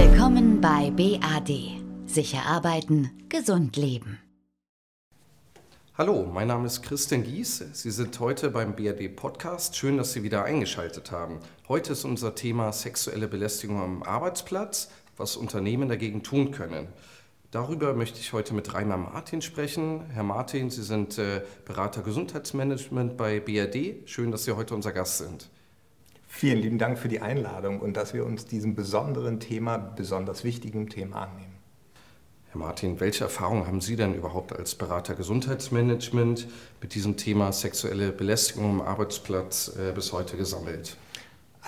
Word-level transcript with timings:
Willkommen 0.00 0.60
bei 0.60 0.92
BAD. 0.92 1.50
Sicher 2.06 2.46
arbeiten, 2.46 3.10
gesund 3.28 3.76
leben. 3.76 4.20
Hallo, 5.94 6.24
mein 6.24 6.46
Name 6.46 6.68
ist 6.68 6.82
Christian 6.82 7.24
Gies. 7.24 7.64
Sie 7.72 7.90
sind 7.90 8.20
heute 8.20 8.50
beim 8.50 8.76
BAD 8.76 9.16
Podcast. 9.16 9.76
Schön, 9.76 9.96
dass 9.96 10.12
Sie 10.12 10.22
wieder 10.22 10.44
eingeschaltet 10.44 11.10
haben. 11.10 11.40
Heute 11.66 11.94
ist 11.94 12.04
unser 12.04 12.36
Thema 12.36 12.72
sexuelle 12.72 13.26
Belästigung 13.26 13.82
am 13.82 14.02
Arbeitsplatz, 14.04 14.88
was 15.16 15.36
Unternehmen 15.36 15.88
dagegen 15.88 16.22
tun 16.22 16.52
können. 16.52 16.86
Darüber 17.50 17.92
möchte 17.92 18.20
ich 18.20 18.32
heute 18.32 18.54
mit 18.54 18.72
Reimer 18.74 18.98
Martin 18.98 19.42
sprechen. 19.42 20.02
Herr 20.10 20.22
Martin, 20.22 20.70
Sie 20.70 20.84
sind 20.84 21.18
äh, 21.18 21.42
Berater 21.64 22.02
Gesundheitsmanagement 22.02 23.16
bei 23.16 23.40
BAD. 23.40 24.08
Schön, 24.08 24.30
dass 24.30 24.44
Sie 24.44 24.54
heute 24.54 24.76
unser 24.76 24.92
Gast 24.92 25.18
sind. 25.18 25.50
Vielen 26.38 26.58
lieben 26.58 26.78
Dank 26.78 27.00
für 27.00 27.08
die 27.08 27.20
Einladung 27.20 27.80
und 27.80 27.96
dass 27.96 28.14
wir 28.14 28.24
uns 28.24 28.46
diesem 28.46 28.76
besonderen 28.76 29.40
Thema, 29.40 29.76
besonders 29.76 30.44
wichtigen 30.44 30.88
Thema 30.88 31.22
annehmen. 31.22 31.56
Herr 32.50 32.60
Martin, 32.60 33.00
welche 33.00 33.24
Erfahrungen 33.24 33.66
haben 33.66 33.80
Sie 33.80 33.96
denn 33.96 34.14
überhaupt 34.14 34.52
als 34.52 34.76
Berater 34.76 35.16
Gesundheitsmanagement 35.16 36.46
mit 36.80 36.94
diesem 36.94 37.16
Thema 37.16 37.50
sexuelle 37.50 38.12
Belästigung 38.12 38.80
am 38.80 38.82
Arbeitsplatz 38.82 39.72
äh, 39.80 39.90
bis 39.92 40.12
heute 40.12 40.36
gesammelt? 40.36 40.96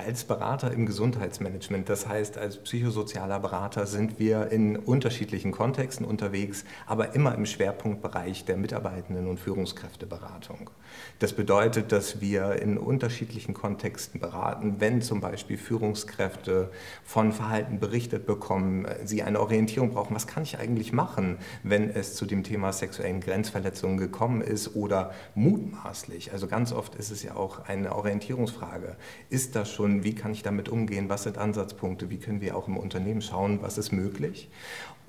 Als 0.06 0.24
Berater 0.24 0.72
im 0.72 0.86
Gesundheitsmanagement, 0.86 1.90
das 1.90 2.08
heißt 2.08 2.38
als 2.38 2.56
psychosozialer 2.56 3.38
Berater, 3.38 3.86
sind 3.86 4.18
wir 4.18 4.50
in 4.50 4.76
unterschiedlichen 4.76 5.52
Kontexten 5.52 6.06
unterwegs, 6.06 6.64
aber 6.86 7.14
immer 7.14 7.34
im 7.34 7.44
Schwerpunktbereich 7.44 8.46
der 8.46 8.56
Mitarbeitenden 8.56 9.28
und 9.28 9.38
Führungskräfteberatung. 9.38 10.70
Das 11.18 11.34
bedeutet, 11.34 11.92
dass 11.92 12.20
wir 12.20 12.62
in 12.62 12.78
unterschiedlichen 12.78 13.52
Kontexten 13.52 14.20
beraten, 14.20 14.76
wenn 14.78 15.02
zum 15.02 15.20
Beispiel 15.20 15.58
Führungskräfte 15.58 16.70
von 17.04 17.32
Verhalten 17.32 17.78
berichtet 17.78 18.26
bekommen, 18.26 18.86
sie 19.04 19.22
eine 19.22 19.38
Orientierung 19.38 19.90
brauchen, 19.90 20.14
was 20.14 20.26
kann 20.26 20.44
ich 20.44 20.58
eigentlich 20.58 20.92
machen, 20.92 21.36
wenn 21.62 21.90
es 21.90 22.14
zu 22.14 22.24
dem 22.24 22.42
Thema 22.42 22.72
sexuellen 22.72 23.20
Grenzverletzungen 23.20 23.98
gekommen 23.98 24.40
ist 24.40 24.74
oder 24.74 25.12
mutmaßlich. 25.34 26.32
Also 26.32 26.46
ganz 26.46 26.72
oft 26.72 26.94
ist 26.94 27.10
es 27.10 27.22
ja 27.22 27.36
auch 27.36 27.66
eine 27.68 27.94
Orientierungsfrage. 27.94 28.96
Ist 29.28 29.56
das 29.56 29.70
schon 29.70 29.89
und 29.94 30.04
wie 30.04 30.14
kann 30.14 30.32
ich 30.32 30.42
damit 30.42 30.68
umgehen, 30.68 31.08
was 31.08 31.24
sind 31.24 31.38
Ansatzpunkte, 31.38 32.10
wie 32.10 32.18
können 32.18 32.40
wir 32.40 32.56
auch 32.56 32.68
im 32.68 32.76
Unternehmen 32.76 33.22
schauen, 33.22 33.60
was 33.62 33.78
ist 33.78 33.92
möglich. 33.92 34.48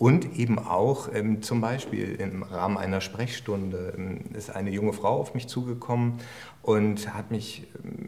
Und 0.01 0.39
eben 0.39 0.57
auch 0.57 1.09
ähm, 1.13 1.43
zum 1.43 1.61
Beispiel 1.61 2.15
im 2.15 2.41
Rahmen 2.41 2.75
einer 2.75 3.01
Sprechstunde 3.01 3.93
ähm, 3.95 4.21
ist 4.33 4.49
eine 4.49 4.71
junge 4.71 4.93
Frau 4.93 5.19
auf 5.19 5.35
mich 5.35 5.47
zugekommen 5.47 6.13
und 6.63 7.13
hat, 7.13 7.29
mich, 7.29 7.67
ähm, 7.83 8.00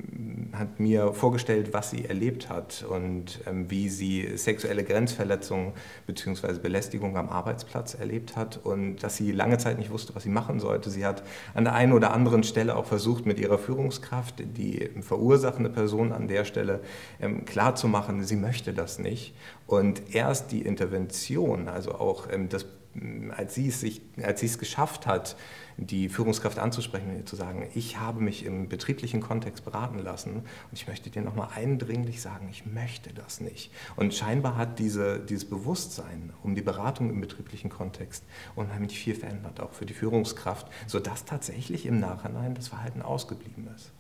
hat 0.54 0.80
mir 0.80 1.14
vorgestellt, 1.14 1.74
was 1.74 1.90
sie 1.90 2.06
erlebt 2.06 2.50
hat 2.50 2.86
und 2.88 3.40
ähm, 3.48 3.70
wie 3.70 3.90
sie 3.90 4.38
sexuelle 4.38 4.84
Grenzverletzungen 4.84 5.74
bzw. 6.06 6.60
Belästigung 6.60 7.18
am 7.18 7.30
Arbeitsplatz 7.30 7.96
erlebt 7.96 8.36
hat 8.36 8.60
und 8.64 8.98
dass 8.98 9.18
sie 9.18 9.32
lange 9.32 9.58
Zeit 9.58 9.80
nicht 9.80 9.90
wusste, 9.90 10.14
was 10.16 10.24
sie 10.24 10.30
machen 10.30 10.60
sollte. 10.60 10.90
Sie 10.92 11.06
hat 11.06 11.24
an 11.54 11.64
der 11.64 11.74
einen 11.74 11.92
oder 11.92 12.14
anderen 12.14 12.44
Stelle 12.44 12.76
auch 12.76 12.86
versucht, 12.86 13.26
mit 13.26 13.40
ihrer 13.40 13.58
Führungskraft 13.58 14.44
die 14.58 14.90
verursachende 15.02 15.70
Person 15.70 16.12
an 16.12 16.28
der 16.28 16.46
Stelle 16.46 16.82
ähm, 17.20 17.46
klarzumachen, 17.46 18.24
sie 18.24 18.36
möchte 18.36 18.74
das 18.74 19.00
nicht. 19.00 19.36
Und 19.66 20.14
erst 20.14 20.52
die 20.52 20.62
Intervention, 20.62 21.68
also 21.68 21.94
auch 21.96 22.28
ähm, 22.32 22.50
das, 22.50 22.66
als 23.36 23.56
sie 23.56 23.68
es, 23.68 23.80
sich, 23.82 24.02
als 24.22 24.40
sie 24.40 24.46
es 24.46 24.58
geschafft 24.58 25.08
hat, 25.08 25.36
die 25.78 26.10
Führungskraft 26.10 26.60
anzusprechen 26.60 27.16
und 27.16 27.28
zu 27.28 27.36
sagen, 27.36 27.68
ich 27.74 28.00
habe 28.00 28.22
mich 28.22 28.46
im 28.46 28.70
betrieblichen 28.70 29.22
Kontext 29.22 29.66
beraten 29.66 30.00
lassen 30.00 30.36
und 30.36 30.46
ich 30.74 30.88
möchte 30.88 31.10
dir 31.10 31.22
nochmal 31.22 31.50
eindringlich 31.56 32.22
sagen, 32.22 32.48
ich 32.52 32.66
möchte 32.66 33.14
das 33.14 33.42
nicht. 33.42 33.72
Und 33.96 34.14
scheinbar 34.14 34.56
hat 34.56 34.78
diese, 34.80 35.20
dieses 35.20 35.46
Bewusstsein 35.46 36.32
um 36.44 36.54
die 36.56 36.62
Beratung 36.62 37.10
im 37.10 37.22
betrieblichen 37.22 37.70
Kontext 37.70 38.24
unheimlich 38.56 38.98
viel 38.98 39.16
verändert, 39.16 39.60
auch 39.60 39.74
für 39.74 39.86
die 39.86 39.94
Führungskraft, 39.94 40.68
sodass 40.86 41.26
tatsächlich 41.26 41.86
im 41.86 42.00
Nachhinein 42.00 42.54
das 42.54 42.68
Verhalten 42.68 43.02
ausgeblieben 43.02 43.68
ist. 43.76 43.92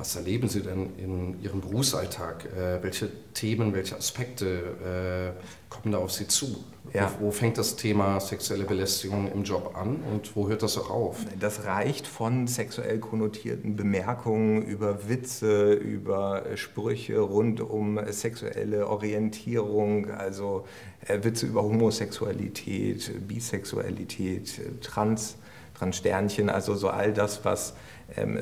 Was 0.00 0.16
erleben 0.16 0.48
Sie 0.48 0.62
denn 0.62 0.94
in 0.96 1.42
Ihrem 1.42 1.60
Berufsalltag? 1.60 2.46
Äh, 2.56 2.82
welche 2.82 3.10
Themen, 3.34 3.74
welche 3.74 3.98
Aspekte 3.98 5.34
äh, 5.36 5.42
kommen 5.68 5.92
da 5.92 5.98
auf 5.98 6.10
Sie 6.10 6.26
zu? 6.26 6.64
Ja. 6.94 7.12
Wo, 7.18 7.26
wo, 7.26 7.30
fängt 7.30 7.58
das 7.58 7.76
Thema 7.76 8.18
sexuelle 8.18 8.64
Belästigung 8.64 9.30
im 9.30 9.44
Job 9.44 9.74
an 9.76 9.96
und 10.10 10.34
wo 10.34 10.48
hört 10.48 10.62
das 10.62 10.78
auch 10.78 10.88
auf? 10.88 11.18
Das 11.38 11.66
reicht 11.66 12.06
von 12.06 12.46
sexuell 12.46 12.98
konnotierten 12.98 13.76
Bemerkungen 13.76 14.62
über 14.62 15.06
Witze, 15.06 15.74
über 15.74 16.44
Sprüche 16.54 17.18
rund 17.18 17.60
um 17.60 18.00
sexuelle 18.10 18.86
Orientierung, 18.86 20.10
also 20.10 20.64
äh, 21.06 21.22
Witze 21.22 21.44
über 21.44 21.62
Homosexualität, 21.62 23.28
Bisexualität, 23.28 24.80
Trans, 24.80 25.36
Transsternchen, 25.74 26.48
also 26.48 26.74
so 26.74 26.88
all 26.88 27.12
das, 27.12 27.44
was 27.44 27.74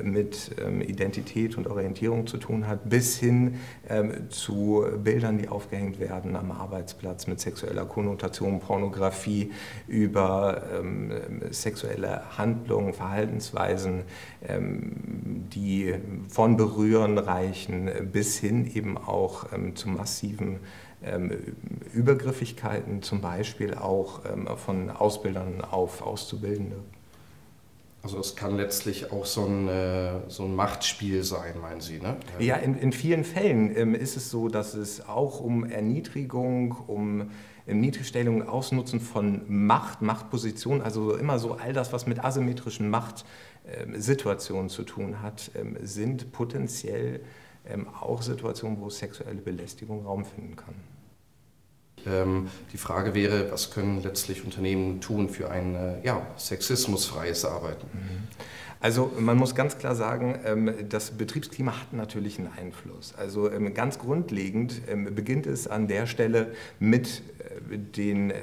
mit 0.03 0.51
ähm, 0.65 0.81
Identität 0.81 1.57
und 1.57 1.67
Orientierung 1.67 2.27
zu 2.27 2.39
tun 2.39 2.67
hat, 2.67 2.89
bis 2.89 3.19
hin 3.19 3.57
ähm, 3.89 4.31
zu 4.31 4.85
Bildern, 5.03 5.39
die 5.39 5.49
aufgehängt 5.49 6.01
werden 6.01 6.37
am 6.37 6.51
Arbeitsplatz 6.51 7.27
mit 7.27 7.41
sexueller 7.41 7.85
Konnotation, 7.85 8.61
Pornografie, 8.61 9.53
über 9.87 10.63
sexuelle 11.51 12.39
Handlungen, 12.39 12.93
Verhaltensweisen, 12.93 14.03
die 14.51 15.95
von 16.29 16.57
Berühren 16.57 17.19
reichen, 17.19 17.91
bis 18.13 18.39
hin 18.39 18.71
eben 18.73 18.97
auch 18.97 19.47
zu 19.75 19.89
massiven 19.89 20.61
Übergriffigkeiten, 21.95 23.03
zum 23.03 23.21
Beispiel 23.21 23.75
auch 23.75 24.21
von 24.57 24.91
Ausbildern 24.91 25.61
auf 25.61 26.03
Auszubildende. 26.03 26.77
Also 28.03 28.21
es 28.21 28.37
kann 28.37 28.57
letztlich 28.57 29.11
auch 29.13 29.27
so 29.27 29.45
ein, 29.45 29.69
äh, 29.69 30.21
so 30.29 30.45
ein 30.45 30.55
Machtspiel 30.55 31.25
sein, 31.25 31.59
meinen 31.61 31.81
Sie, 31.81 31.99
ne? 31.99 32.17
Ja, 32.39 32.55
in, 32.57 32.79
in 32.79 32.93
vielen 32.93 33.25
Fällen 33.25 33.77
ähm, 33.77 33.95
ist 33.95 34.17
es 34.17 34.31
so, 34.31 34.49
dass 34.49 34.75
es 34.75 35.07
auch 35.09 35.41
um 35.41 35.65
Erniedrigung, 35.65 36.77
um 36.87 37.31
ähm, 37.67 37.81
Niedrigstellung, 37.81 38.47
Ausnutzen 38.49 39.01
von 39.01 39.43
Macht, 39.49 40.01
Machtposition, 40.01 40.81
also 40.81 41.17
immer 41.17 41.41
so 41.41 41.55
all 41.55 41.73
das, 41.73 41.93
was 41.93 42.07
mit 42.07 42.25
asymmetrischen 42.25 42.89
Machtsituationen 42.89 44.67
ähm, 44.67 44.71
zu 44.71 44.85
tun 44.85 45.21
hat, 45.21 45.51
sind 45.83 46.33
potenziell 46.33 47.21
auch 48.01 48.23
Situationen, 48.23 48.81
wo 48.81 48.89
sexuelle 48.89 49.43
Belästigung 49.43 50.07
Raum 50.07 50.25
finden 50.25 50.57
kann. 50.57 50.75
Ähm, 52.07 52.49
die 52.73 52.79
Frage 52.79 53.15
wäre, 53.15 53.51
was 53.51 53.71
können 53.71 54.03
letztlich 54.03 54.45
Unternehmen 54.45 55.01
tun 55.01 55.29
für 55.29 55.51
ein 55.51 55.75
äh, 55.75 56.05
ja, 56.05 56.27
sexismusfreies 56.37 57.45
Arbeiten? 57.45 57.87
Mhm. 57.93 58.29
Also 58.81 59.11
man 59.19 59.37
muss 59.37 59.55
ganz 59.55 59.79
klar 59.79 59.97
sagen, 59.97 60.39
ähm, 60.45 60.73
das 60.89 61.11
Betriebsklima 61.11 61.73
hat 61.81 61.93
natürlich 61.93 62.39
einen 62.39 62.49
Einfluss. 62.57 63.15
Also 63.17 63.51
ähm, 63.51 63.75
ganz 63.75 63.99
grundlegend 63.99 64.83
beginnt 65.15 65.47
es 65.47 65.67
an 65.67 65.89
der 65.89 66.07
Stelle 66.07 66.53
mit 66.79 67.23
äh, 67.71 67.79
den 67.79 68.31
äh, 68.31 68.37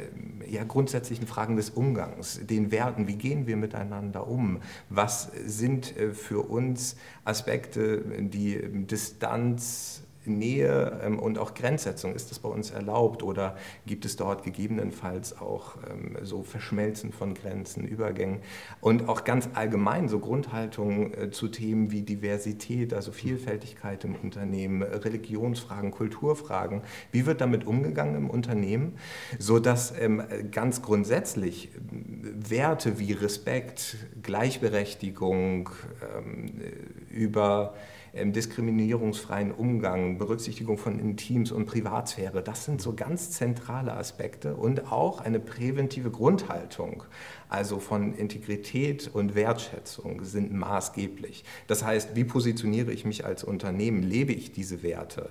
ja, 0.47 0.63
grundsätzlichen 0.63 1.25
Fragen 1.25 1.55
des 1.55 1.69
Umgangs, 1.69 2.41
den 2.43 2.71
Werten, 2.71 3.07
wie 3.07 3.15
gehen 3.15 3.47
wir 3.47 3.55
miteinander 3.55 4.27
um, 4.27 4.61
was 4.89 5.31
sind 5.45 5.95
für 6.13 6.47
uns 6.47 6.97
Aspekte, 7.23 8.03
die 8.19 8.59
Distanz, 8.85 10.03
Nähe 10.27 10.99
ähm, 11.03 11.19
und 11.19 11.37
auch 11.37 11.53
Grenzsetzung, 11.53 12.15
ist 12.15 12.31
das 12.31 12.39
bei 12.39 12.49
uns 12.49 12.71
erlaubt 12.71 13.23
oder 13.23 13.55
gibt 13.85 14.05
es 14.05 14.15
dort 14.15 14.43
gegebenenfalls 14.43 15.39
auch 15.39 15.77
ähm, 15.89 16.17
so 16.21 16.43
Verschmelzen 16.43 17.11
von 17.11 17.33
Grenzen, 17.33 17.87
Übergängen 17.87 18.39
und 18.81 19.07
auch 19.09 19.23
ganz 19.23 19.49
allgemein 19.53 20.07
so 20.09 20.19
Grundhaltungen 20.19 21.13
äh, 21.13 21.31
zu 21.31 21.47
Themen 21.47 21.91
wie 21.91 22.01
Diversität, 22.01 22.93
also 22.93 23.11
Vielfältigkeit 23.11 24.03
im 24.03 24.15
Unternehmen, 24.15 24.81
Religionsfragen, 24.81 25.91
Kulturfragen. 25.91 26.81
Wie 27.11 27.25
wird 27.25 27.41
damit 27.41 27.67
umgegangen 27.67 28.15
im 28.15 28.29
Unternehmen, 28.29 28.97
sodass 29.39 29.93
ähm, 29.99 30.23
ganz 30.51 30.81
grundsätzlich 30.81 31.69
Werte 31.79 32.99
wie 32.99 33.13
Respekt, 33.13 33.97
Gleichberechtigung, 34.21 35.69
über 37.09 37.73
diskriminierungsfreien 38.23 39.51
Umgang, 39.51 40.17
Berücksichtigung 40.17 40.77
von 40.77 40.99
Intims- 40.99 41.51
und 41.51 41.65
Privatsphäre, 41.65 42.41
das 42.41 42.65
sind 42.65 42.81
so 42.81 42.93
ganz 42.93 43.31
zentrale 43.31 43.93
Aspekte 43.93 44.55
und 44.55 44.91
auch 44.91 45.21
eine 45.21 45.39
präventive 45.39 46.11
Grundhaltung 46.11 47.03
also 47.49 47.79
von 47.79 48.15
Integrität 48.15 49.09
und 49.13 49.35
Wertschätzung, 49.35 50.23
sind 50.23 50.51
maßgeblich. 50.53 51.43
Das 51.67 51.83
heißt, 51.83 52.15
wie 52.15 52.23
positioniere 52.23 52.91
ich 52.91 53.05
mich 53.05 53.25
als 53.25 53.43
Unternehmen? 53.43 54.01
Lebe 54.01 54.33
ich 54.33 54.51
diese 54.51 54.83
Werte? 54.83 55.29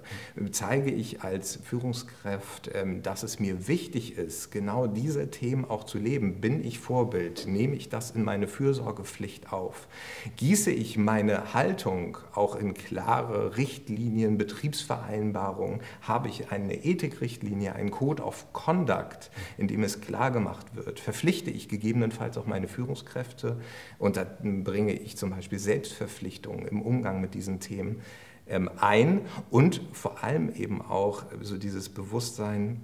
Zeige 0.53 0.91
ich 0.91 1.23
als 1.23 1.57
Führungskraft, 1.57 2.71
ähm, 2.73 3.03
dass 3.03 3.23
es 3.23 3.41
mir 3.41 3.67
wichtig 3.69 4.17
ist, 4.17 4.51
genau 4.51 4.87
diese 4.87 5.31
Themen 5.31 5.65
auch 5.65 5.85
zu 5.85 5.99
leben? 5.99 6.41
Bin 6.41 6.65
ich 6.65 6.79
Vorbild? 6.79 7.47
Nehme 7.47 7.75
ich 7.75 7.89
das 7.89 8.13
in 8.13 8.23
meine 8.23 8.47
Fürsorgepflicht 8.47 9.53
auf? 9.53 9.89
Gieße 10.37 10.71
ich 10.71 10.97
meine 10.97 11.53
Haltung 11.55 12.19
auch 12.35 12.57
in 12.57 12.75
klare 12.75 13.57
Richtlinien, 13.57 14.39
Betriebsvereinbarungen? 14.39 15.81
Habe 16.03 16.29
ich 16.29 16.51
eine 16.53 16.85
Ethikrichtlinie, 16.85 17.75
einen 17.75 17.91
Code 17.91 18.23
of 18.23 18.53
Conduct, 18.53 19.31
in 19.59 19.69
dem 19.69 19.83
es 19.83 20.01
klar 20.01 20.31
gemacht 20.31 20.77
wird? 20.77 21.01
Verpflichte 21.01 21.51
ich 21.51 21.69
gegebenenfalls 21.69 22.04
auch 22.37 22.47
meine 22.47 22.69
Führungskräfte? 22.69 23.61
Und 23.99 24.17
da 24.17 24.27
bringe 24.41 24.93
ich 24.93 25.17
zum 25.17 25.31
Beispiel 25.31 25.59
Selbstverpflichtungen 25.59 26.67
im 26.67 26.83
Umgang 26.83 27.21
mit 27.21 27.35
diesen 27.35 27.61
Themen 27.61 28.01
ähm, 28.47 28.71
ein 28.79 29.23
und 29.51 29.81
vor 29.93 30.23
allem 30.23 30.55
eben 30.55 30.83
auch 30.83 31.25
so 31.41 31.57
dieses 31.57 31.89
Bewusstsein 31.89 32.81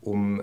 um 0.00 0.42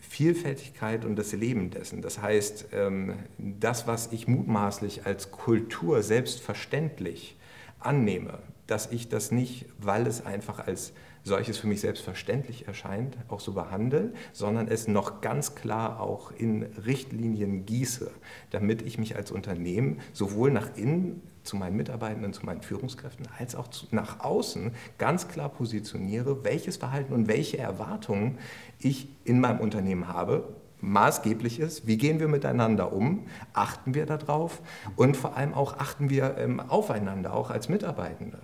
Vielfältigkeit 0.00 1.04
und 1.04 1.16
das 1.16 1.32
Leben 1.32 1.70
dessen. 1.70 2.02
Das 2.02 2.20
heißt, 2.20 2.68
ähm, 2.72 3.14
das, 3.38 3.86
was 3.86 4.12
ich 4.12 4.26
mutmaßlich 4.26 5.06
als 5.06 5.30
Kultur 5.30 6.02
selbstverständlich 6.02 7.36
annehme, 7.78 8.38
dass 8.66 8.90
ich 8.92 9.08
das 9.08 9.30
nicht, 9.30 9.66
weil 9.78 10.06
es 10.06 10.24
einfach 10.24 10.66
als 10.66 10.92
solches 11.22 11.58
für 11.58 11.66
mich 11.66 11.80
selbstverständlich 11.80 12.66
erscheint, 12.66 13.16
auch 13.28 13.40
so 13.40 13.52
behandle, 13.52 14.12
sondern 14.32 14.68
es 14.68 14.88
noch 14.88 15.20
ganz 15.20 15.54
klar 15.54 16.00
auch 16.00 16.32
in 16.32 16.62
Richtlinien 16.84 17.66
gieße, 17.66 18.10
damit 18.50 18.82
ich 18.82 18.98
mich 18.98 19.16
als 19.16 19.30
Unternehmen 19.30 20.00
sowohl 20.12 20.50
nach 20.50 20.76
innen 20.76 21.22
zu 21.42 21.56
meinen 21.56 21.76
Mitarbeitenden, 21.76 22.32
zu 22.32 22.44
meinen 22.44 22.62
Führungskräften, 22.62 23.26
als 23.38 23.54
auch 23.54 23.68
zu, 23.68 23.86
nach 23.90 24.20
außen 24.20 24.72
ganz 24.98 25.28
klar 25.28 25.48
positioniere, 25.48 26.44
welches 26.44 26.76
Verhalten 26.76 27.12
und 27.12 27.28
welche 27.28 27.58
Erwartungen 27.58 28.38
ich 28.78 29.08
in 29.24 29.40
meinem 29.40 29.60
Unternehmen 29.60 30.08
habe, 30.08 30.54
maßgeblich 30.80 31.60
ist, 31.60 31.86
wie 31.86 31.96
gehen 31.96 32.20
wir 32.20 32.28
miteinander 32.28 32.92
um, 32.92 33.26
achten 33.52 33.94
wir 33.94 34.06
darauf 34.06 34.62
und 34.96 35.16
vor 35.16 35.36
allem 35.36 35.54
auch 35.54 35.78
achten 35.78 36.10
wir 36.10 36.36
ähm, 36.38 36.60
aufeinander, 36.60 37.34
auch 37.34 37.50
als 37.50 37.68
Mitarbeitende. 37.68 38.38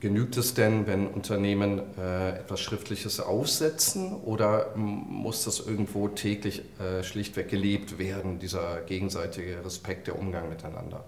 Genügt 0.00 0.36
es 0.36 0.52
denn, 0.52 0.86
wenn 0.86 1.06
Unternehmen 1.06 1.80
äh, 1.96 2.38
etwas 2.38 2.60
Schriftliches 2.60 3.20
aufsetzen 3.20 4.14
oder 4.14 4.74
muss 4.76 5.44
das 5.44 5.60
irgendwo 5.60 6.08
täglich 6.08 6.62
äh, 6.78 7.02
schlichtweg 7.02 7.48
gelebt 7.48 7.98
werden, 7.98 8.38
dieser 8.38 8.82
gegenseitige 8.82 9.64
Respekt, 9.64 10.06
der 10.08 10.18
Umgang 10.18 10.48
miteinander? 10.48 11.04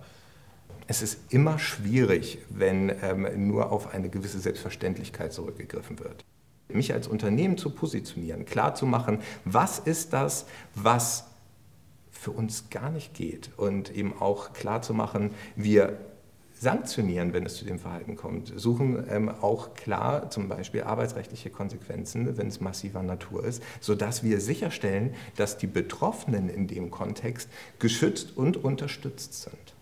Es 0.86 1.02
ist 1.02 1.20
immer 1.32 1.58
schwierig, 1.58 2.38
wenn 2.48 2.90
ähm, 3.02 3.48
nur 3.48 3.72
auf 3.72 3.92
eine 3.92 4.08
gewisse 4.08 4.38
Selbstverständlichkeit 4.38 5.34
zurückgegriffen 5.34 5.98
wird. 5.98 6.24
Mich 6.68 6.94
als 6.94 7.08
Unternehmen 7.08 7.58
zu 7.58 7.70
positionieren, 7.70 8.46
klar 8.46 8.74
zu 8.74 8.86
machen, 8.86 9.20
was 9.44 9.78
ist 9.78 10.14
das, 10.14 10.46
was 10.74 11.24
für 12.10 12.30
uns 12.30 12.70
gar 12.70 12.90
nicht 12.90 13.12
geht 13.12 13.50
und 13.58 13.94
eben 13.94 14.18
auch 14.18 14.52
klar 14.54 14.80
zu 14.80 14.94
machen, 14.94 15.34
wir 15.56 15.98
sanktionieren, 16.60 17.32
wenn 17.32 17.46
es 17.46 17.56
zu 17.56 17.64
dem 17.64 17.78
Verhalten 17.78 18.16
kommt, 18.16 18.52
suchen 18.56 19.04
ähm, 19.08 19.28
auch 19.28 19.74
klar 19.74 20.30
zum 20.30 20.48
Beispiel 20.48 20.82
arbeitsrechtliche 20.82 21.50
Konsequenzen, 21.50 22.36
wenn 22.36 22.48
es 22.48 22.60
massiver 22.60 23.02
Natur 23.02 23.44
ist, 23.44 23.62
sodass 23.80 24.22
wir 24.22 24.40
sicherstellen, 24.40 25.14
dass 25.36 25.58
die 25.58 25.66
Betroffenen 25.66 26.48
in 26.48 26.66
dem 26.66 26.90
Kontext 26.90 27.48
geschützt 27.78 28.36
und 28.36 28.56
unterstützt 28.56 29.42
sind. 29.42 29.77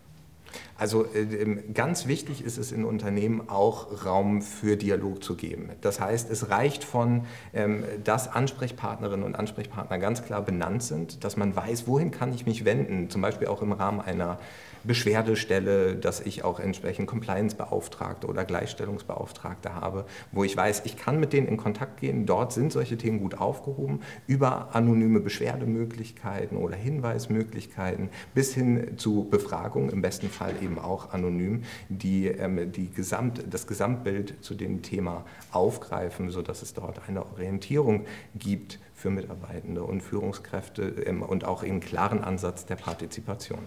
Also 0.78 1.04
äh, 1.04 1.62
ganz 1.72 2.06
wichtig 2.06 2.44
ist 2.44 2.58
es 2.58 2.72
in 2.72 2.84
Unternehmen 2.84 3.48
auch 3.48 4.04
Raum 4.04 4.42
für 4.42 4.76
Dialog 4.76 5.24
zu 5.24 5.34
geben. 5.36 5.70
Das 5.80 6.00
heißt, 6.00 6.30
es 6.30 6.50
reicht 6.50 6.84
von, 6.84 7.24
ähm, 7.54 7.84
dass 8.04 8.28
Ansprechpartnerinnen 8.28 9.24
und 9.24 9.36
Ansprechpartner 9.36 9.98
ganz 9.98 10.22
klar 10.22 10.42
benannt 10.42 10.82
sind, 10.82 11.24
dass 11.24 11.36
man 11.36 11.56
weiß, 11.56 11.86
wohin 11.86 12.10
kann 12.10 12.34
ich 12.34 12.46
mich 12.46 12.64
wenden, 12.64 13.08
zum 13.10 13.22
Beispiel 13.22 13.48
auch 13.48 13.62
im 13.62 13.72
Rahmen 13.72 14.00
einer 14.00 14.38
Beschwerdestelle, 14.86 15.96
dass 15.96 16.20
ich 16.20 16.44
auch 16.44 16.60
entsprechend 16.60 17.08
Compliance-Beauftragte 17.08 18.26
oder 18.26 18.44
Gleichstellungsbeauftragte 18.44 19.74
habe, 19.74 20.04
wo 20.32 20.44
ich 20.44 20.56
weiß, 20.56 20.82
ich 20.84 20.96
kann 20.96 21.18
mit 21.20 21.32
denen 21.32 21.48
in 21.48 21.56
Kontakt 21.56 22.00
gehen. 22.00 22.26
Dort 22.26 22.52
sind 22.52 22.72
solche 22.72 22.96
Themen 22.96 23.20
gut 23.20 23.38
aufgehoben, 23.38 24.00
über 24.26 24.74
anonyme 24.74 25.20
Beschwerdemöglichkeiten 25.20 26.56
oder 26.56 26.76
Hinweismöglichkeiten 26.76 28.10
bis 28.34 28.54
hin 28.54 28.96
zu 28.96 29.26
Befragungen, 29.28 29.90
im 29.90 30.02
besten 30.02 30.28
Fall 30.28 30.54
eben 30.62 30.65
auch 30.78 31.12
anonym, 31.12 31.62
die, 31.88 32.26
ähm, 32.26 32.72
die 32.72 32.90
Gesamt, 32.90 33.42
das 33.48 33.66
Gesamtbild 33.66 34.34
zu 34.42 34.54
dem 34.54 34.82
Thema 34.82 35.24
aufgreifen, 35.52 36.30
sodass 36.30 36.62
es 36.62 36.74
dort 36.74 37.08
eine 37.08 37.24
Orientierung 37.24 38.04
gibt 38.34 38.78
für 38.94 39.10
Mitarbeitende 39.10 39.82
und 39.82 40.02
Führungskräfte 40.02 40.82
ähm, 41.06 41.22
und 41.22 41.44
auch 41.44 41.62
einen 41.62 41.80
klaren 41.80 42.24
Ansatz 42.24 42.66
der 42.66 42.76
Partizipation. 42.76 43.60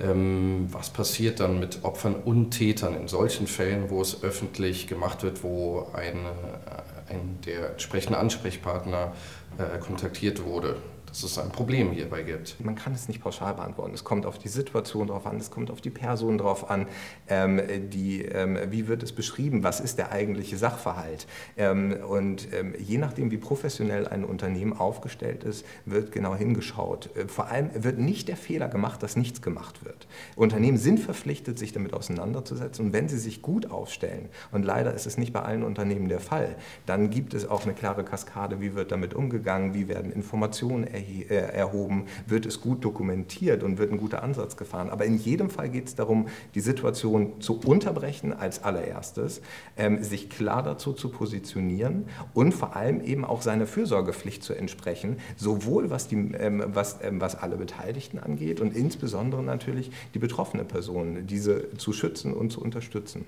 Ähm, 0.00 0.66
was 0.72 0.90
passiert 0.90 1.38
dann 1.40 1.60
mit 1.60 1.84
Opfern 1.84 2.16
und 2.16 2.50
Tätern 2.50 2.96
in 2.96 3.06
solchen 3.06 3.46
Fällen, 3.46 3.90
wo 3.90 4.00
es 4.00 4.22
öffentlich 4.24 4.88
gemacht 4.88 5.22
wird, 5.22 5.44
wo 5.44 5.86
ein, 5.92 6.16
äh, 6.16 7.12
ein 7.12 7.38
der 7.46 7.70
entsprechende 7.72 8.18
Ansprechpartner 8.18 9.12
äh, 9.58 9.78
kontaktiert 9.78 10.44
wurde? 10.44 10.76
Dass 11.14 11.22
es 11.22 11.38
ein 11.38 11.50
Problem 11.50 11.92
hierbei 11.92 12.24
gibt? 12.24 12.56
Man 12.64 12.74
kann 12.74 12.92
es 12.92 13.06
nicht 13.06 13.22
pauschal 13.22 13.54
beantworten. 13.54 13.94
Es 13.94 14.02
kommt 14.02 14.26
auf 14.26 14.36
die 14.36 14.48
Situation 14.48 15.06
drauf 15.06 15.26
an, 15.26 15.36
es 15.36 15.52
kommt 15.52 15.70
auf 15.70 15.80
die 15.80 15.90
Person 15.90 16.38
drauf 16.38 16.68
an, 16.68 16.88
ähm, 17.28 17.60
die, 17.90 18.22
ähm, 18.22 18.58
wie 18.70 18.88
wird 18.88 19.04
es 19.04 19.12
beschrieben, 19.12 19.62
was 19.62 19.78
ist 19.78 19.98
der 19.98 20.10
eigentliche 20.10 20.56
Sachverhalt. 20.56 21.28
Ähm, 21.56 21.96
und 22.08 22.52
ähm, 22.52 22.74
je 22.80 22.98
nachdem, 22.98 23.30
wie 23.30 23.36
professionell 23.36 24.08
ein 24.08 24.24
Unternehmen 24.24 24.72
aufgestellt 24.72 25.44
ist, 25.44 25.64
wird 25.86 26.10
genau 26.10 26.34
hingeschaut. 26.34 27.10
Äh, 27.16 27.28
vor 27.28 27.46
allem 27.46 27.70
wird 27.74 28.00
nicht 28.00 28.26
der 28.26 28.36
Fehler 28.36 28.66
gemacht, 28.66 29.00
dass 29.00 29.14
nichts 29.14 29.40
gemacht 29.40 29.84
wird. 29.84 30.08
Unternehmen 30.34 30.78
sind 30.78 30.98
verpflichtet, 30.98 31.60
sich 31.60 31.72
damit 31.72 31.94
auseinanderzusetzen 31.94 32.86
und 32.86 32.92
wenn 32.92 33.08
sie 33.08 33.18
sich 33.18 33.40
gut 33.40 33.70
aufstellen, 33.70 34.30
und 34.50 34.64
leider 34.64 34.92
ist 34.92 35.06
es 35.06 35.16
nicht 35.16 35.32
bei 35.32 35.42
allen 35.42 35.62
Unternehmen 35.62 36.08
der 36.08 36.18
Fall, 36.18 36.56
dann 36.86 37.10
gibt 37.10 37.34
es 37.34 37.48
auch 37.48 37.62
eine 37.62 37.74
klare 37.74 38.02
Kaskade, 38.02 38.60
wie 38.60 38.74
wird 38.74 38.90
damit 38.90 39.14
umgegangen, 39.14 39.74
wie 39.74 39.86
werden 39.86 40.10
Informationen 40.10 40.82
erheben, 40.82 41.03
äh, 41.03 41.03
erhoben, 41.28 42.06
wird 42.26 42.46
es 42.46 42.60
gut 42.60 42.84
dokumentiert 42.84 43.62
und 43.62 43.78
wird 43.78 43.92
ein 43.92 43.98
guter 43.98 44.22
Ansatz 44.22 44.56
gefahren. 44.56 44.90
Aber 44.90 45.04
in 45.04 45.18
jedem 45.18 45.50
Fall 45.50 45.68
geht 45.68 45.88
es 45.88 45.94
darum, 45.94 46.28
die 46.54 46.60
Situation 46.60 47.40
zu 47.40 47.60
unterbrechen 47.60 48.32
als 48.32 48.62
allererstes, 48.62 49.40
ähm, 49.76 50.02
sich 50.02 50.30
klar 50.30 50.62
dazu 50.62 50.92
zu 50.92 51.08
positionieren 51.08 52.06
und 52.32 52.52
vor 52.52 52.76
allem 52.76 53.00
eben 53.00 53.24
auch 53.24 53.42
seiner 53.42 53.66
Fürsorgepflicht 53.66 54.42
zu 54.42 54.54
entsprechen, 54.54 55.18
sowohl 55.36 55.90
was, 55.90 56.08
die, 56.08 56.16
ähm, 56.16 56.62
was, 56.66 56.98
ähm, 57.02 57.20
was 57.20 57.36
alle 57.36 57.56
Beteiligten 57.56 58.18
angeht 58.18 58.60
und 58.60 58.76
insbesondere 58.76 59.42
natürlich 59.42 59.90
die 60.14 60.18
betroffene 60.18 60.64
Person, 60.64 61.26
diese 61.26 61.76
zu 61.76 61.92
schützen 61.92 62.32
und 62.32 62.50
zu 62.50 62.60
unterstützen. 62.60 63.24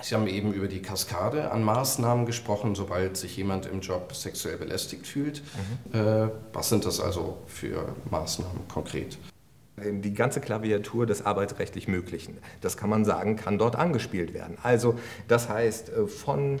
Sie 0.00 0.14
haben 0.14 0.28
eben 0.28 0.52
über 0.52 0.68
die 0.68 0.80
Kaskade 0.80 1.50
an 1.50 1.64
Maßnahmen 1.64 2.24
gesprochen, 2.24 2.74
sobald 2.74 3.16
sich 3.16 3.36
jemand 3.36 3.66
im 3.66 3.80
Job 3.80 4.14
sexuell 4.14 4.56
belästigt 4.56 5.06
fühlt. 5.06 5.42
Mhm. 5.92 5.98
Äh, 5.98 6.30
was 6.52 6.68
sind 6.68 6.84
das 6.84 7.00
also 7.00 7.38
für 7.46 7.94
Maßnahmen 8.10 8.68
konkret? 8.68 9.18
Die 9.80 10.14
ganze 10.14 10.40
Klaviatur 10.40 11.06
des 11.06 11.24
arbeitsrechtlich 11.24 11.86
Möglichen, 11.86 12.38
das 12.60 12.76
kann 12.76 12.90
man 12.90 13.04
sagen, 13.04 13.36
kann 13.36 13.58
dort 13.58 13.76
angespielt 13.76 14.34
werden. 14.34 14.56
Also 14.62 14.98
das 15.28 15.48
heißt 15.48 15.90
äh, 15.90 16.06
von 16.06 16.60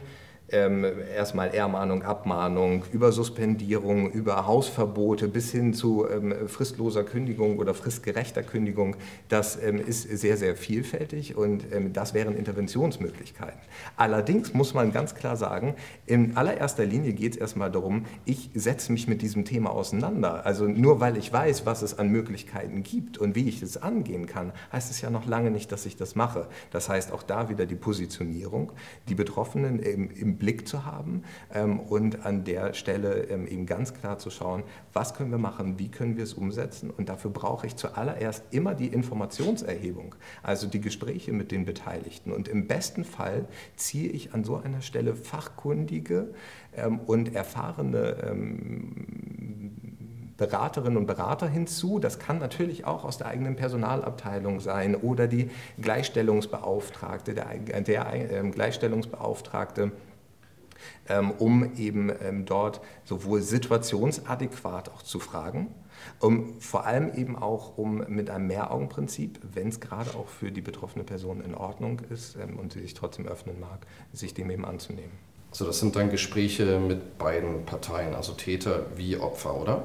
ähm, 0.50 0.84
erstmal 1.14 1.54
Ermahnung, 1.54 2.02
Abmahnung, 2.02 2.84
über 2.92 3.12
Suspendierung, 3.12 4.10
über 4.10 4.46
Hausverbote 4.46 5.28
bis 5.28 5.52
hin 5.52 5.74
zu 5.74 6.06
ähm, 6.08 6.34
fristloser 6.48 7.04
Kündigung 7.04 7.58
oder 7.58 7.74
fristgerechter 7.74 8.42
Kündigung, 8.42 8.96
das 9.28 9.62
ähm, 9.62 9.78
ist 9.78 10.02
sehr, 10.02 10.36
sehr 10.36 10.56
vielfältig 10.56 11.36
und 11.36 11.64
ähm, 11.72 11.92
das 11.92 12.14
wären 12.14 12.34
Interventionsmöglichkeiten. 12.34 13.60
Allerdings 13.96 14.54
muss 14.54 14.74
man 14.74 14.92
ganz 14.92 15.14
klar 15.14 15.36
sagen, 15.36 15.74
in 16.06 16.36
allererster 16.36 16.86
Linie 16.86 17.12
geht 17.12 17.34
es 17.34 17.38
erstmal 17.38 17.70
darum, 17.70 18.06
ich 18.24 18.50
setze 18.54 18.92
mich 18.92 19.06
mit 19.06 19.20
diesem 19.22 19.44
Thema 19.44 19.70
auseinander. 19.70 20.46
Also 20.46 20.66
nur 20.66 21.00
weil 21.00 21.16
ich 21.16 21.32
weiß, 21.32 21.66
was 21.66 21.82
es 21.82 21.98
an 21.98 22.08
Möglichkeiten 22.08 22.82
gibt 22.82 23.18
und 23.18 23.34
wie 23.34 23.48
ich 23.48 23.62
es 23.62 23.76
angehen 23.76 24.26
kann, 24.26 24.52
heißt 24.72 24.90
es 24.90 25.00
ja 25.00 25.10
noch 25.10 25.26
lange 25.26 25.50
nicht, 25.50 25.70
dass 25.72 25.84
ich 25.84 25.96
das 25.96 26.14
mache. 26.14 26.46
Das 26.70 26.88
heißt 26.88 27.12
auch 27.12 27.22
da 27.22 27.50
wieder 27.50 27.66
die 27.66 27.74
Positionierung, 27.74 28.72
die 29.08 29.14
Betroffenen 29.14 29.78
im, 29.80 30.10
im 30.10 30.37
Blick 30.38 30.68
zu 30.68 30.84
haben 30.84 31.24
ähm, 31.52 31.80
und 31.80 32.24
an 32.24 32.44
der 32.44 32.74
Stelle 32.74 33.24
ähm, 33.24 33.46
eben 33.46 33.66
ganz 33.66 33.94
klar 33.94 34.18
zu 34.18 34.30
schauen, 34.30 34.62
was 34.92 35.14
können 35.14 35.30
wir 35.30 35.38
machen, 35.38 35.78
wie 35.78 35.88
können 35.88 36.16
wir 36.16 36.24
es 36.24 36.34
umsetzen. 36.34 36.90
Und 36.90 37.08
dafür 37.08 37.30
brauche 37.30 37.66
ich 37.66 37.76
zuallererst 37.76 38.44
immer 38.50 38.74
die 38.74 38.88
Informationserhebung, 38.88 40.14
also 40.42 40.66
die 40.66 40.80
Gespräche 40.80 41.32
mit 41.32 41.50
den 41.50 41.64
Beteiligten. 41.64 42.32
Und 42.32 42.48
im 42.48 42.66
besten 42.66 43.04
Fall 43.04 43.46
ziehe 43.76 44.10
ich 44.10 44.34
an 44.34 44.44
so 44.44 44.56
einer 44.56 44.82
Stelle 44.82 45.14
fachkundige 45.14 46.28
ähm, 46.76 47.00
und 47.00 47.34
erfahrene 47.34 48.16
ähm, 48.28 49.28
Beraterinnen 50.38 50.96
und 50.96 51.06
Berater 51.06 51.48
hinzu. 51.48 51.98
Das 51.98 52.18
kann 52.18 52.38
natürlich 52.38 52.86
auch 52.86 53.04
aus 53.04 53.18
der 53.18 53.26
eigenen 53.26 53.56
Personalabteilung 53.56 54.60
sein 54.60 54.94
oder 54.94 55.26
die 55.26 55.50
Gleichstellungsbeauftragte, 55.82 57.34
der, 57.34 57.56
der 57.82 58.14
äh, 58.14 58.48
Gleichstellungsbeauftragte 58.48 59.82
ähm, 59.82 59.92
um 61.38 61.74
eben 61.76 62.12
ähm, 62.22 62.44
dort 62.44 62.80
sowohl 63.04 63.42
situationsadäquat 63.42 64.90
auch 64.90 65.02
zu 65.02 65.20
fragen, 65.20 65.74
um, 66.20 66.60
vor 66.60 66.86
allem 66.86 67.12
eben 67.14 67.36
auch 67.36 67.76
um 67.76 68.04
mit 68.08 68.30
einem 68.30 68.46
Mehraugenprinzip, 68.46 69.40
wenn 69.42 69.68
es 69.68 69.80
gerade 69.80 70.10
auch 70.10 70.28
für 70.28 70.52
die 70.52 70.60
betroffene 70.60 71.04
Person 71.04 71.40
in 71.40 71.54
Ordnung 71.54 72.00
ist 72.10 72.36
ähm, 72.36 72.58
und 72.58 72.72
sie 72.72 72.80
sich 72.80 72.94
trotzdem 72.94 73.26
öffnen 73.26 73.58
mag, 73.60 73.86
sich 74.12 74.34
dem 74.34 74.50
eben 74.50 74.64
anzunehmen. 74.64 75.12
Also 75.50 75.64
das 75.64 75.80
sind 75.80 75.96
dann 75.96 76.10
Gespräche 76.10 76.78
mit 76.78 77.16
beiden 77.18 77.64
Parteien, 77.64 78.14
also 78.14 78.32
Täter 78.32 78.86
wie 78.96 79.16
Opfer, 79.16 79.58
oder? 79.58 79.82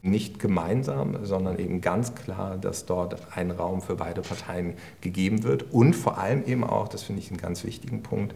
Nicht 0.00 0.38
gemeinsam, 0.38 1.24
sondern 1.24 1.58
eben 1.58 1.80
ganz 1.80 2.14
klar, 2.14 2.56
dass 2.56 2.86
dort 2.86 3.36
ein 3.36 3.50
Raum 3.50 3.82
für 3.82 3.96
beide 3.96 4.20
Parteien 4.20 4.74
gegeben 5.00 5.42
wird 5.42 5.72
und 5.72 5.94
vor 5.94 6.18
allem 6.18 6.44
eben 6.46 6.62
auch, 6.62 6.88
das 6.88 7.02
finde 7.02 7.20
ich 7.20 7.30
einen 7.30 7.40
ganz 7.40 7.64
wichtigen 7.64 8.02
Punkt, 8.02 8.34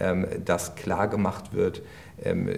ähm, 0.00 0.26
dass 0.44 0.74
klar 0.74 1.06
gemacht 1.06 1.52
wird, 1.52 1.82
ähm, 2.22 2.50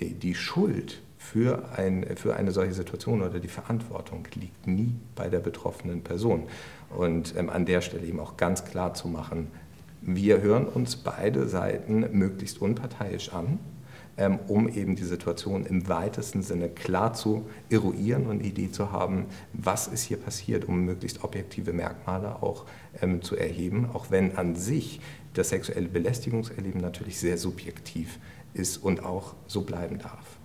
die, 0.00 0.34
Schuld 0.34 1.00
für, 1.16 1.70
ein, 1.76 2.06
für 2.16 2.36
eine 2.36 2.52
solche 2.52 2.74
Situation 2.74 3.22
oder 3.22 3.40
die 3.40 3.48
Verantwortung 3.48 4.26
liegt 4.34 4.66
nie 4.66 4.94
bei 5.16 5.28
der 5.28 5.40
betroffenen 5.40 6.02
Person. 6.02 6.44
Und 6.90 7.34
ähm, 7.36 7.50
an 7.50 7.66
der 7.66 7.80
Stelle 7.80 8.06
eben 8.06 8.20
auch 8.20 8.36
ganz 8.36 8.64
klar 8.64 8.94
zu 8.94 9.08
machen, 9.08 9.48
wir 10.00 10.40
hören 10.40 10.66
uns 10.66 10.96
beide 10.96 11.48
Seiten 11.48 12.06
möglichst 12.12 12.60
unparteiisch 12.60 13.32
an, 13.32 13.58
ähm, 14.18 14.38
um 14.48 14.68
eben 14.68 14.96
die 14.96 15.04
Situation 15.04 15.64
im 15.64 15.88
weitesten 15.88 16.42
Sinne 16.42 16.68
klar 16.68 17.14
zu 17.14 17.46
eruieren 17.70 18.26
und 18.26 18.40
eine 18.40 18.44
Idee 18.44 18.70
zu 18.70 18.92
haben, 18.92 19.26
was 19.52 19.86
ist 19.86 20.02
hier 20.02 20.16
passiert, 20.16 20.66
um 20.66 20.84
möglichst 20.84 21.24
objektive 21.24 21.72
Merkmale 21.72 22.42
auch 22.42 22.66
ähm, 23.00 23.22
zu 23.22 23.36
erheben, 23.36 23.88
auch 23.92 24.10
wenn 24.10 24.36
an 24.36 24.56
sich 24.56 25.00
das 25.34 25.50
sexuelle 25.50 25.88
Belästigungserleben 25.88 26.80
natürlich 26.80 27.18
sehr 27.18 27.38
subjektiv 27.38 28.18
ist 28.54 28.78
und 28.78 29.04
auch 29.04 29.34
so 29.46 29.62
bleiben 29.62 29.98
darf. 29.98 30.37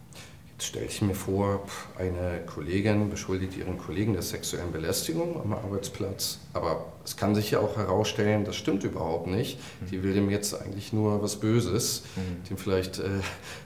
Jetzt 0.64 0.70
stelle 0.70 0.86
ich 0.86 1.02
mir 1.02 1.14
vor, 1.14 1.62
eine 1.98 2.40
Kollegin 2.46 3.10
beschuldigt 3.10 3.58
ihren 3.58 3.78
Kollegen 3.78 4.14
der 4.14 4.22
sexuellen 4.22 4.72
Belästigung 4.72 5.36
am 5.42 5.52
Arbeitsplatz, 5.52 6.40
aber 6.54 6.86
es 7.04 7.18
kann 7.18 7.36
sich 7.36 7.52
ja 7.52 7.60
auch 7.60 7.76
herausstellen, 7.76 8.46
das 8.46 8.56
stimmt 8.56 8.86
überhaupt 8.86 9.28
nicht. 9.28 9.60
Mhm. 9.60 9.86
Die 9.88 10.04
will 10.04 10.14
dem 10.14 10.30
jetzt 10.30 10.54
eigentlich 10.54 10.94
nur 10.94 11.22
was 11.22 11.36
Böses, 11.36 12.04
mhm. 12.16 12.48
dem 12.48 12.58
vielleicht 12.58 13.00
äh, 13.00 13.10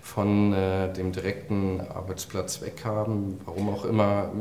von 0.02 0.54
äh, 0.54 0.92
dem 0.92 1.12
direkten 1.12 1.82
Arbeitsplatz 1.82 2.64
weghaben, 2.64 3.42
warum 3.46 3.70
auch 3.70 3.86
immer 3.86 4.32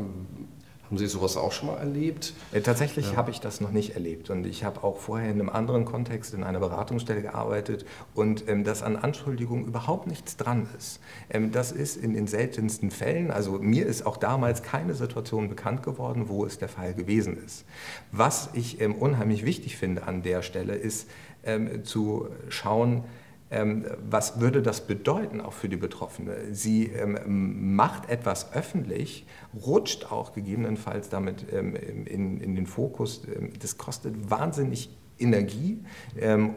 haben 0.87 0.97
Sie 0.97 1.07
sowas 1.07 1.35
auch 1.35 1.51
schon 1.51 1.67
mal 1.67 1.77
erlebt? 1.77 2.33
Äh, 2.53 2.61
tatsächlich 2.61 3.11
ja. 3.11 3.17
habe 3.17 3.31
ich 3.31 3.41
das 3.41 3.59
noch 3.59 3.71
nicht 3.71 3.95
erlebt 3.95 4.29
und 4.29 4.45
ich 4.45 4.63
habe 4.63 4.83
auch 4.83 4.97
vorher 4.97 5.29
in 5.29 5.39
einem 5.39 5.49
anderen 5.49 5.83
Kontext 5.83 6.33
in 6.33 6.43
einer 6.43 6.59
Beratungsstelle 6.59 7.21
gearbeitet 7.21 7.85
und 8.15 8.47
ähm, 8.47 8.63
dass 8.63 8.83
an 8.83 8.95
Anschuldigungen 8.95 9.65
überhaupt 9.65 10.07
nichts 10.07 10.37
dran 10.37 10.67
ist. 10.77 11.01
Ähm, 11.29 11.51
das 11.51 11.73
ist 11.73 11.97
in 11.97 12.13
den 12.13 12.27
seltensten 12.27 12.89
Fällen, 12.89 13.31
also 13.31 13.59
mir 13.59 13.85
ist 13.85 14.05
auch 14.05 14.17
damals 14.17 14.63
keine 14.63 14.93
Situation 14.93 15.49
bekannt 15.49 15.83
geworden, 15.83 16.29
wo 16.29 16.45
es 16.45 16.57
der 16.57 16.69
Fall 16.69 16.93
gewesen 16.93 17.37
ist. 17.45 17.65
Was 18.11 18.49
ich 18.53 18.79
ähm, 18.79 18.95
unheimlich 18.95 19.45
wichtig 19.45 19.75
finde 19.75 20.03
an 20.03 20.23
der 20.23 20.41
Stelle 20.41 20.75
ist 20.75 21.09
ähm, 21.43 21.83
zu 21.83 22.29
schauen, 22.47 23.03
ähm, 23.49 23.85
was 24.09 24.41
würde 24.41 24.61
das 24.61 24.81
bedeuten 24.81 25.39
auch 25.39 25.53
für 25.53 25.69
die 25.69 25.77
Betroffene? 25.77 26.53
Sie 26.53 26.87
ähm, 26.87 27.75
macht 27.75 28.09
etwas 28.09 28.53
öffentlich, 28.53 29.25
rutscht 29.65 30.11
auch 30.11 30.33
gegebenenfalls 30.33 31.09
damit 31.09 31.45
ähm, 31.53 31.75
in, 31.75 32.41
in, 32.41 32.55
den 32.55 32.65
Fokus. 32.65 33.21
Das 33.59 33.77
kostet 33.77 34.29
wahnsinnig 34.29 34.89
Energie 35.19 35.83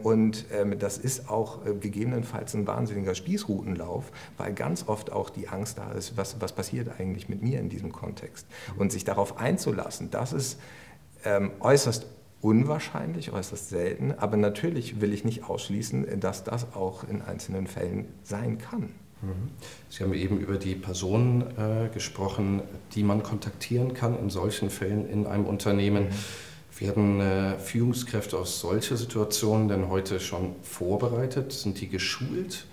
und 0.02 0.44
das 0.78 0.98
ist 0.98 1.30
auch 1.30 1.64
äh, 1.64 1.72
gegebenenfalls 1.72 2.52
ein 2.52 2.66
wahnsinniger 2.66 3.14
Spießrutenlauf, 3.14 4.12
weil 4.36 4.52
ganz 4.52 4.86
oft 4.86 5.10
auch 5.12 5.30
die 5.30 5.48
Angst 5.48 5.78
da 5.78 5.92
ist, 5.92 6.18
was, 6.18 6.42
was 6.42 6.52
passiert 6.52 6.90
eigentlich 7.00 7.30
mit 7.30 7.40
mir 7.40 7.58
in 7.58 7.70
diesem 7.70 7.90
Kontext. 7.90 8.46
Und 8.76 8.92
sich 8.92 9.04
darauf 9.04 9.38
einzulassen, 9.38 10.10
das 10.10 10.34
ist 10.34 10.60
äußerst 11.60 12.06
unwahrscheinlich, 12.40 13.32
äußerst 13.32 13.68
selten, 13.68 14.12
aber 14.12 14.36
natürlich 14.36 15.00
will 15.00 15.12
ich 15.12 15.24
nicht 15.24 15.44
ausschließen, 15.44 16.20
dass 16.20 16.44
das 16.44 16.74
auch 16.74 17.04
in 17.08 17.22
einzelnen 17.22 17.66
Fällen 17.66 18.06
sein 18.22 18.58
kann. 18.58 18.90
Mhm. 19.22 19.50
Sie 19.88 20.02
haben 20.02 20.14
eben 20.14 20.38
über 20.38 20.56
die 20.56 20.74
Personen 20.74 21.42
äh, 21.58 21.88
gesprochen, 21.92 22.62
die 22.94 23.02
man 23.02 23.22
kontaktieren 23.22 23.94
kann 23.94 24.18
in 24.18 24.30
solchen 24.30 24.70
Fällen 24.70 25.08
in 25.08 25.26
einem 25.26 25.44
Unternehmen. 25.44 26.04
Mhm. 26.04 26.10
Werden 26.78 27.20
äh, 27.20 27.58
Führungskräfte 27.58 28.38
aus 28.38 28.60
solchen 28.60 28.96
Situationen 28.96 29.68
denn 29.68 29.88
heute 29.88 30.18
schon 30.18 30.54
vorbereitet? 30.62 31.52
Sind 31.52 31.78
die 31.80 31.88
geschult? 31.88 32.64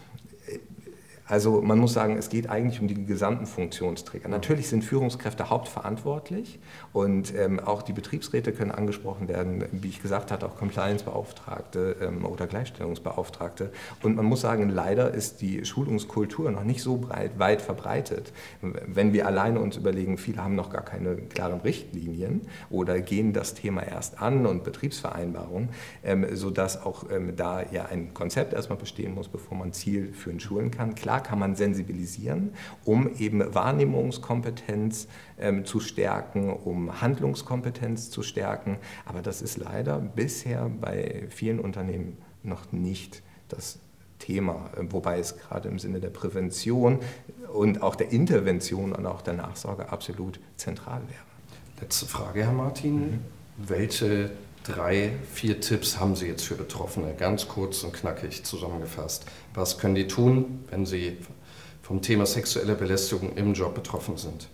Also 1.28 1.62
man 1.62 1.78
muss 1.78 1.94
sagen, 1.94 2.18
es 2.18 2.30
geht 2.30 2.50
eigentlich 2.50 2.80
um 2.80 2.88
die 2.88 3.06
gesamten 3.06 3.46
Funktionsträger. 3.46 4.30
Natürlich 4.30 4.70
sind 4.70 4.84
Führungskräfte 4.84 5.50
hauptverantwortlich 5.50 6.60
und 6.94 7.36
ähm, 7.36 7.60
auch 7.60 7.82
die 7.82 7.92
Betriebsräte 7.92 8.54
können 8.54 8.72
angesprochen 8.72 9.28
werden, 9.28 9.66
wie 9.74 9.90
ich 9.90 10.02
gesagt 10.02 10.32
hatte, 10.32 10.46
auch 10.46 10.56
Compliance-Beauftragte 10.56 11.98
ähm, 12.02 12.26
oder 12.26 12.48
Gleichstellungsbeauftragte. 12.48 13.72
Und 14.04 14.16
man 14.16 14.26
muss 14.26 14.42
sagen, 14.42 14.70
leider 14.70 15.14
ist 15.14 15.42
die 15.42 15.66
Schulungskultur 15.66 16.50
noch 16.50 16.64
nicht 16.64 16.82
so 16.82 16.96
breit, 16.96 17.38
weit 17.38 17.62
verbreitet. 17.62 18.32
Wenn 18.62 19.12
wir 19.12 19.28
alleine 19.28 19.60
uns 19.60 19.76
überlegen, 19.76 20.18
viele 20.18 20.42
haben 20.44 20.56
noch 20.56 20.70
gar 20.70 20.84
keine 20.84 21.18
klaren 21.18 21.60
Richtlinien 21.60 22.42
oder 22.70 23.02
gehen 23.02 23.34
das 23.34 23.54
Thema 23.54 23.84
erst 23.84 24.22
an 24.22 24.46
und 24.46 24.64
Betriebsvereinbarungen, 24.64 25.70
ähm, 26.04 26.26
sodass 26.34 26.82
auch 26.86 27.06
ähm, 27.12 27.36
da 27.36 27.64
ja 27.70 27.88
ein 27.88 28.14
Konzept 28.14 28.54
erstmal 28.54 28.78
bestehen 28.78 29.14
muss, 29.14 29.28
bevor 29.28 29.58
man 29.58 29.74
zielführend 29.74 30.42
schulen 30.42 30.72
kann. 30.72 30.96
Klar 30.96 31.17
da 31.18 31.24
kann 31.24 31.40
man 31.40 31.56
sensibilisieren, 31.56 32.52
um 32.86 33.10
eben 33.18 33.56
Wahrnehmungskompetenz 33.56 35.08
ähm, 35.40 35.66
zu 35.66 35.80
stärken, 35.80 36.52
um 36.52 37.02
Handlungskompetenz 37.02 38.12
zu 38.12 38.22
stärken. 38.22 38.78
Aber 39.06 39.24
das 39.24 39.42
ist 39.42 39.58
leider 39.58 39.98
bisher 39.98 40.70
bei 40.80 41.26
vielen 41.30 41.60
Unternehmen 41.60 42.18
noch 42.44 42.72
nicht 42.72 43.24
das 43.50 43.80
Thema, 44.20 44.70
äh, 44.78 44.84
wobei 44.92 45.18
es 45.18 45.38
gerade 45.38 45.70
im 45.70 45.80
Sinne 45.80 46.00
der 46.00 46.12
Prävention 46.12 47.00
und 47.52 47.82
auch 47.82 47.96
der 47.96 48.12
Intervention 48.12 48.94
und 48.94 49.08
auch 49.08 49.24
der 49.24 49.34
Nachsorge 49.34 49.92
absolut 49.92 50.40
zentral 50.56 51.02
wäre. 51.08 51.82
Letzte 51.82 52.06
Frage, 52.06 52.44
Herr 52.44 52.54
Martin. 52.54 53.00
Mhm. 53.00 53.20
Welche 53.58 54.30
drei, 54.68 55.14
vier 55.34 55.62
Tipps 55.62 56.00
haben 56.00 56.16
Sie 56.16 56.28
jetzt 56.28 56.46
für 56.46 56.56
Betroffene, 56.56 57.14
ganz 57.14 57.48
kurz 57.48 57.84
und 57.84 57.94
knackig 57.94 58.44
zusammengefasst. 58.44 59.26
Was 59.54 59.78
können 59.78 59.96
die 59.96 60.08
tun, 60.08 60.66
wenn 60.70 60.86
sie 60.86 61.18
vom 61.82 62.02
Thema 62.02 62.26
sexuelle 62.26 62.76
Belästigung 62.76 63.36
im 63.36 63.54
Job 63.54 63.76
betroffen 63.76 64.18
sind? 64.18 64.50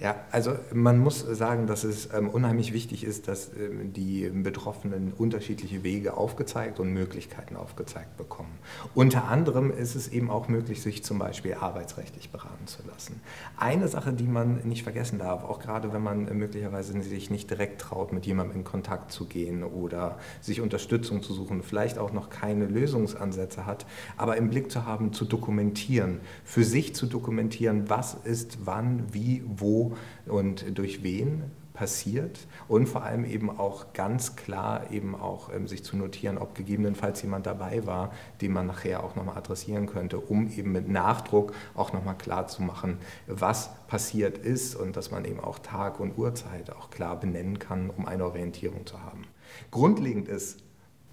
Ja, 0.00 0.16
also 0.30 0.52
man 0.74 0.98
muss 0.98 1.20
sagen, 1.20 1.66
dass 1.66 1.82
es 1.82 2.12
ähm, 2.12 2.28
unheimlich 2.28 2.74
wichtig 2.74 3.02
ist, 3.02 3.28
dass 3.28 3.50
ähm, 3.54 3.94
die 3.94 4.28
Betroffenen 4.28 5.14
unterschiedliche 5.16 5.82
Wege 5.84 6.18
aufgezeigt 6.18 6.80
und 6.80 6.92
Möglichkeiten 6.92 7.56
aufgezeigt 7.56 8.16
bekommen. 8.18 8.58
Unter 8.94 9.28
anderem 9.28 9.70
ist 9.70 9.94
es 9.94 10.08
eben 10.08 10.30
auch 10.30 10.48
möglich, 10.48 10.82
sich 10.82 11.02
zum 11.02 11.18
Beispiel 11.18 11.54
arbeitsrechtlich 11.54 12.30
beraten 12.30 12.66
zu 12.66 12.82
lassen. 12.86 13.22
Eine 13.56 13.88
Sache, 13.88 14.12
die 14.12 14.26
man 14.26 14.60
nicht 14.64 14.82
vergessen 14.82 15.18
darf, 15.18 15.44
auch 15.44 15.60
gerade 15.60 15.92
wenn 15.94 16.02
man 16.02 16.24
möglicherweise 16.36 17.00
sich 17.02 17.30
nicht 17.30 17.48
direkt 17.48 17.80
traut, 17.80 18.12
mit 18.12 18.26
jemandem 18.26 18.58
in 18.58 18.64
Kontakt 18.64 19.12
zu 19.12 19.24
gehen 19.24 19.64
oder 19.64 20.18
sich 20.42 20.60
Unterstützung 20.60 21.22
zu 21.22 21.32
suchen, 21.32 21.62
vielleicht 21.62 21.96
auch 21.98 22.12
noch 22.12 22.28
keine 22.28 22.66
Lösungsansätze 22.66 23.64
hat, 23.64 23.86
aber 24.18 24.36
im 24.36 24.50
Blick 24.50 24.70
zu 24.70 24.84
haben, 24.84 25.14
zu 25.14 25.24
dokumentieren, 25.24 26.20
für 26.44 26.64
sich 26.64 26.94
zu 26.94 27.06
dokumentieren, 27.06 27.88
was 27.88 28.14
ist 28.24 28.58
wann, 28.66 29.04
wie, 29.12 29.42
wo 29.46 29.85
und 30.26 30.78
durch 30.78 31.02
wen 31.02 31.44
passiert 31.76 32.40
und 32.68 32.88
vor 32.88 33.04
allem 33.04 33.24
eben 33.24 33.50
auch 33.50 33.92
ganz 33.92 34.34
klar 34.34 34.90
eben 34.90 35.14
auch 35.14 35.52
ähm, 35.54 35.68
sich 35.68 35.84
zu 35.84 35.96
notieren, 35.96 36.38
ob 36.38 36.54
gegebenenfalls 36.54 37.22
jemand 37.22 37.46
dabei 37.46 37.86
war, 37.86 38.12
den 38.40 38.52
man 38.52 38.66
nachher 38.66 39.04
auch 39.04 39.14
nochmal 39.14 39.36
adressieren 39.36 39.86
könnte, 39.86 40.18
um 40.18 40.50
eben 40.50 40.72
mit 40.72 40.88
Nachdruck 40.88 41.52
auch 41.74 41.92
nochmal 41.92 42.16
klar 42.16 42.48
zu 42.48 42.62
machen, 42.62 42.98
was 43.26 43.70
passiert 43.86 44.38
ist 44.38 44.74
und 44.74 44.96
dass 44.96 45.10
man 45.10 45.24
eben 45.24 45.38
auch 45.38 45.58
Tag 45.58 46.00
und 46.00 46.16
Uhrzeit 46.18 46.74
auch 46.74 46.90
klar 46.90 47.20
benennen 47.20 47.58
kann, 47.58 47.90
um 47.90 48.06
eine 48.06 48.24
Orientierung 48.24 48.86
zu 48.86 49.02
haben. 49.02 49.24
Grundlegend 49.70 50.28
ist, 50.28 50.62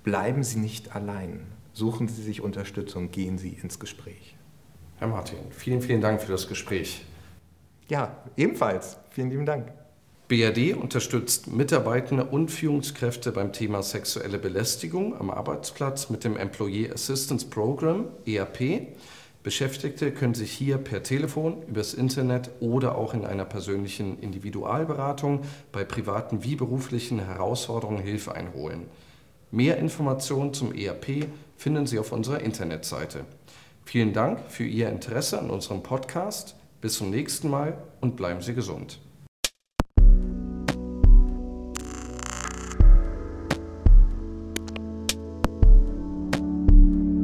bleiben 0.03 0.43
Sie 0.43 0.59
nicht 0.59 0.95
allein, 0.95 1.45
suchen 1.73 2.07
Sie 2.07 2.23
sich 2.23 2.41
Unterstützung, 2.41 3.11
gehen 3.11 3.37
Sie 3.37 3.49
ins 3.49 3.79
Gespräch. 3.79 4.37
Herr 4.97 5.09
Martin, 5.09 5.39
vielen, 5.49 5.81
vielen 5.81 5.99
Dank 5.99 6.21
für 6.21 6.31
das 6.31 6.47
Gespräch. 6.47 7.05
Ja, 7.93 8.17
ebenfalls. 8.37 8.97
Vielen 9.11 9.29
lieben 9.29 9.45
Dank. 9.45 9.71
BRD 10.27 10.75
unterstützt 10.75 11.45
Mitarbeitende 11.53 12.25
und 12.25 12.49
Führungskräfte 12.49 13.31
beim 13.31 13.53
Thema 13.53 13.83
sexuelle 13.83 14.39
Belästigung 14.39 15.15
am 15.15 15.29
Arbeitsplatz 15.29 16.09
mit 16.09 16.23
dem 16.23 16.35
Employee 16.35 16.89
Assistance 16.91 17.45
Program, 17.45 18.05
EAP. 18.25 18.87
Beschäftigte 19.43 20.11
können 20.11 20.33
sich 20.33 20.51
hier 20.51 20.79
per 20.79 21.03
Telefon, 21.03 21.61
übers 21.67 21.93
Internet 21.93 22.49
oder 22.61 22.97
auch 22.97 23.13
in 23.13 23.25
einer 23.25 23.45
persönlichen 23.45 24.17
Individualberatung 24.21 25.41
bei 25.71 25.83
privaten 25.83 26.43
wie 26.43 26.55
beruflichen 26.55 27.23
Herausforderungen 27.23 28.01
Hilfe 28.01 28.33
einholen. 28.33 28.87
Mehr 29.51 29.77
Informationen 29.77 30.55
zum 30.55 30.73
ERP 30.73 31.27
finden 31.57 31.85
Sie 31.85 31.99
auf 31.99 32.11
unserer 32.11 32.39
Internetseite. 32.39 33.25
Vielen 33.85 34.13
Dank 34.13 34.39
für 34.49 34.63
Ihr 34.63 34.89
Interesse 34.89 35.37
an 35.37 35.51
unserem 35.51 35.83
Podcast. 35.83 36.55
Bis 36.83 36.95
zum 36.95 37.11
nächsten 37.11 37.49
Mal 37.49 37.81
und 38.01 38.17
bleiben 38.17 38.41
Sie 38.41 38.53
gesund. 38.53 38.99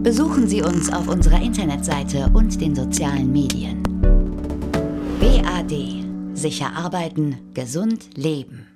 Besuchen 0.01 0.47
Sie 0.47 0.61
uns 0.61 0.89
auf 0.93 1.09
unserer 1.09 1.41
Internetseite 1.41 2.31
und 2.33 2.61
den 2.61 2.73
sozialen 2.73 3.33
Medien. 3.33 3.83
BAD. 5.19 6.05
Sicher 6.37 6.73
arbeiten, 6.73 7.35
gesund 7.53 8.15
leben. 8.15 8.68